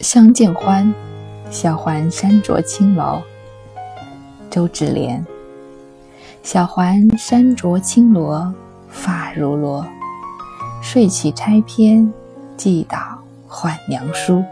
[0.00, 0.92] 相见欢，
[1.50, 3.22] 小环山着青罗。
[4.50, 5.24] 周芷莲。
[6.42, 8.52] 小环山着青罗，
[8.88, 9.86] 发如罗。
[10.80, 12.10] 睡起钗篇，
[12.56, 12.98] 寄导
[13.46, 14.42] 唤娘书。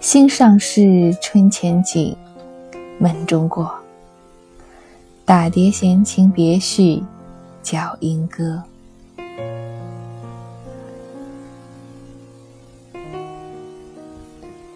[0.00, 2.16] 心上事春前景，
[2.98, 3.72] 梦中过。
[5.24, 7.00] 打碟闲情别绪，
[7.62, 8.60] 教莺歌。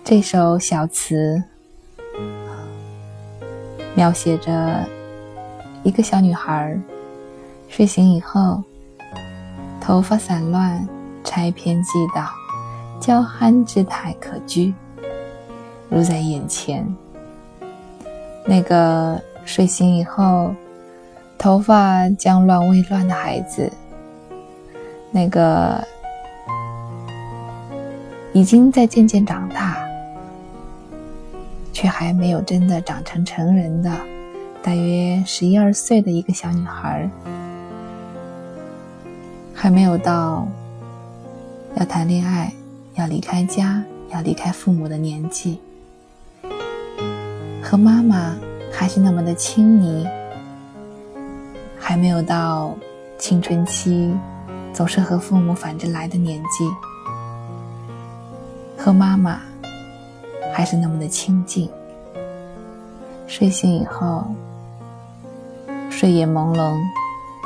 [0.09, 1.43] 这首小词
[3.97, 4.89] 描写着
[5.83, 6.79] 一个小女孩
[7.67, 8.63] 睡醒以后，
[9.81, 10.89] 头发散乱，
[11.25, 12.31] 钗篇寄到，
[13.01, 14.73] 娇憨之态可掬，
[15.89, 16.87] 如在眼前。
[18.45, 20.55] 那个睡醒以后，
[21.37, 23.69] 头发将乱未乱的孩子，
[25.11, 25.85] 那个
[28.33, 29.85] 已经在渐渐长大。
[31.79, 33.91] 却还没有真的长成成人的，
[34.63, 37.07] 大约十一二岁的一个小女孩，
[39.53, 40.49] 还没有到
[41.75, 42.51] 要谈恋爱、
[42.95, 45.61] 要离开家、要离开父母的年纪，
[47.63, 48.35] 和妈妈
[48.73, 50.09] 还是那么的亲昵，
[51.79, 52.75] 还没有到
[53.19, 54.17] 青春期，
[54.73, 56.71] 总是和父母反着来的年纪，
[58.79, 59.43] 和妈妈。
[60.57, 61.69] 还是那么的清静。
[63.27, 64.25] 睡醒以后，
[65.91, 66.75] 睡眼朦胧，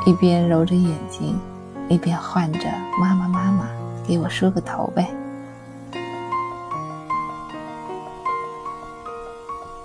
[0.05, 1.37] 一边揉着眼睛，
[1.89, 2.59] 一边唤着
[2.97, 3.67] “妈妈，妈妈，
[4.07, 5.05] 给我梳个头呗。”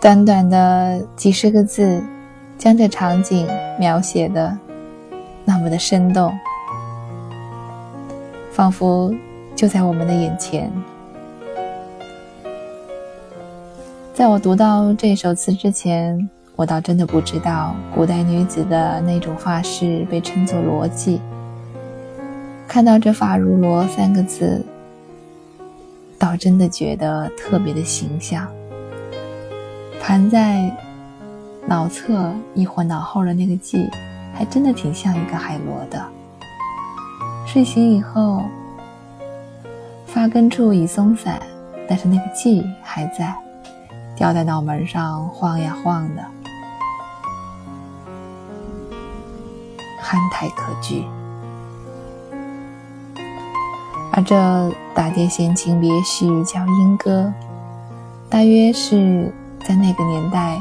[0.01, 2.01] 短短的几十个字，
[2.57, 4.57] 将这场景描写的
[5.45, 6.33] 那么的生动，
[8.53, 9.13] 仿佛
[9.57, 10.71] 就在我们的眼前。
[14.17, 21.19] 在我读到这首词之前，我倒真的不知道古代女子的那种发饰被称作罗髻。
[22.67, 24.65] 看到这“发如罗”三个字，
[26.19, 28.49] 倒真的觉得特别的形象。
[30.01, 30.75] 盘在
[31.67, 33.87] 脑侧亦或脑后的那个髻，
[34.33, 36.03] 还真的挺像一个海螺的。
[37.47, 38.41] 睡醒以后，
[40.07, 41.39] 发根处已松散，
[41.87, 43.37] 但是那个髻还在。
[44.17, 46.25] 吊在脑门上晃呀晃的，
[50.01, 51.05] 憨态可掬。
[54.13, 54.35] 而这
[54.97, 57.31] “打碟闲情别绪叫莺歌”，
[58.31, 59.31] 大约是
[59.69, 60.59] 在那个年代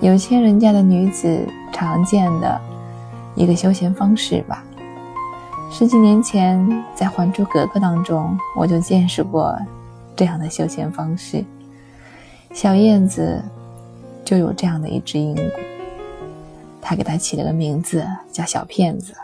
[0.00, 2.60] 有钱人家的女子常见的
[3.34, 4.62] 一个休闲方式吧。
[5.72, 9.58] 十几年前，在《还珠格格》当中，我就见识过
[10.14, 11.44] 这样的休闲方式。
[12.60, 13.40] 小燕子
[14.24, 15.52] 就有这样的一只鹦鹉，
[16.82, 19.14] 他给它起了个名字叫小骗子。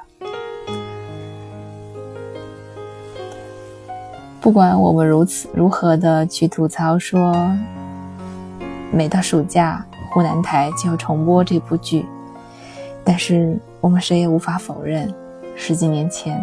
[4.41, 7.35] 不管我们如此如何的去吐槽说，
[8.93, 12.07] 每到暑假湖南台就要重播这部剧，
[13.03, 15.13] 但是我们谁也无法否认，
[15.57, 16.39] 十几年前，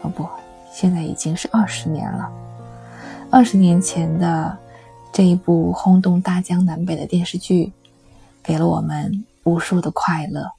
[0.00, 0.26] 哦不，
[0.72, 2.30] 现在已经是二十年了，
[3.28, 4.56] 二十年前的。
[5.14, 7.72] 这一部轰动大江南北的电视剧，
[8.42, 10.50] 给了我们无数的快乐，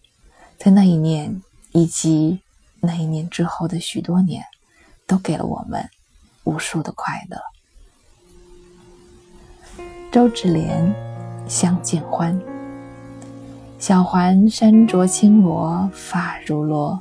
[0.58, 1.42] 在那一年
[1.74, 2.40] 以及
[2.80, 4.46] 那一年之后的许多年，
[5.06, 5.90] 都给了我们
[6.46, 7.38] 无数的快乐。
[10.10, 10.88] 周芷莲
[11.50, 12.34] 《相见欢》：
[13.78, 16.98] 小环山着青罗，发如罗。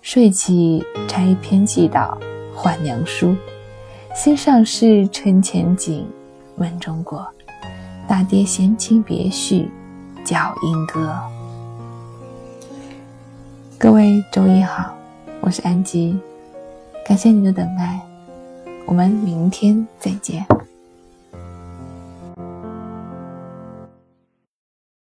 [0.00, 2.16] 睡起钗篇寄导
[2.54, 3.34] 唤娘书。
[4.14, 6.06] 新上市春前景。
[6.56, 7.26] 问中国，
[8.06, 9.68] 大蝶闲情别绪，
[10.24, 11.18] 叫莺歌。
[13.78, 14.94] 各位周一好，
[15.40, 16.16] 我是安吉，
[17.06, 18.00] 感谢你的等待，
[18.86, 20.46] 我们明天再见。